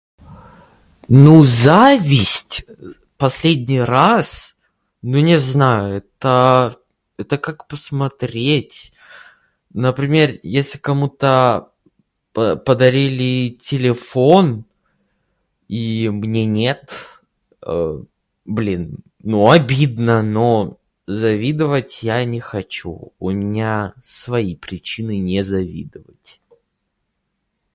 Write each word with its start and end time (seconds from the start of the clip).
Ну, 1.09 1.35
зависть, 1.65 2.53
э, 2.67 2.73
последний 3.23 3.79
раз... 3.81 4.57
ну, 5.09 5.17
не 5.29 5.37
знаю, 5.51 5.85
это... 5.99 6.79
это 7.21 7.35
как 7.47 7.57
посмотреть. 7.71 8.93
Например, 9.85 10.27
если 10.57 10.77
кому-то 10.79 11.71
по- 12.35 12.55
подарили 12.67 13.29
телефон 13.69 14.45
и 15.67 16.09
мне 16.21 16.43
нет, 16.61 16.81
э-э, 17.61 18.03
блин, 18.57 18.85
ну, 19.31 19.39
обидно, 19.57 20.17
но 20.35 20.51
завидовать 21.23 21.93
я 22.11 22.17
не 22.33 22.39
хочу. 22.51 22.93
У 23.25 23.29
меня 23.39 23.93
свои 24.17 24.53
причины 24.65 25.15
не 25.29 25.39
завидовать. 25.53 26.31